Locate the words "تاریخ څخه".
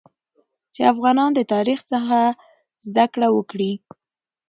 1.53-2.19